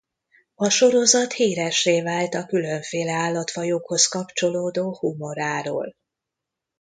[0.55, 5.95] A sorozat híressé vált a különféle állatfajokhoz kapcsolódó humoráról.